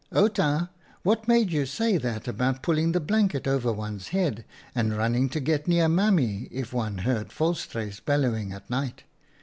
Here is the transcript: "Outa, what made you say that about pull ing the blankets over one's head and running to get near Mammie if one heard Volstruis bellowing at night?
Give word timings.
"Outa, 0.15 0.71
what 1.03 1.27
made 1.27 1.51
you 1.51 1.67
say 1.67 1.95
that 1.99 2.27
about 2.27 2.63
pull 2.63 2.79
ing 2.79 2.91
the 2.91 2.99
blankets 2.99 3.47
over 3.47 3.71
one's 3.71 4.07
head 4.07 4.45
and 4.73 4.97
running 4.97 5.29
to 5.29 5.39
get 5.39 5.67
near 5.67 5.87
Mammie 5.87 6.47
if 6.49 6.73
one 6.73 6.97
heard 7.05 7.31
Volstruis 7.31 7.99
bellowing 8.03 8.51
at 8.51 8.67
night? 8.67 9.03